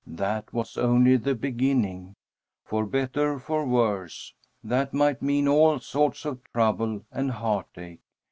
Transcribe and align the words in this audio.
That 0.07 0.51
was 0.51 0.79
only 0.79 1.15
the 1.17 1.35
beginning. 1.35 2.15
"For 2.65 2.87
better, 2.87 3.37
for 3.37 3.67
worse," 3.67 4.33
that 4.63 4.95
might 4.95 5.21
mean 5.21 5.47
all 5.47 5.77
sorts 5.79 6.25
of 6.25 6.43
trouble 6.53 7.03
and 7.11 7.29
heartache. 7.29 8.01